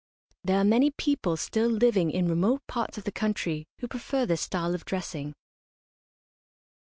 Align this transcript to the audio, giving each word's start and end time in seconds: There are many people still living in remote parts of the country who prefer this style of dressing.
There 0.43 0.57
are 0.57 0.63
many 0.63 0.89
people 0.89 1.37
still 1.37 1.67
living 1.69 2.09
in 2.09 2.27
remote 2.27 2.65
parts 2.65 2.97
of 2.97 3.03
the 3.03 3.11
country 3.11 3.67
who 3.81 3.87
prefer 3.87 4.25
this 4.25 4.41
style 4.41 4.73
of 4.73 4.83
dressing. 4.83 5.35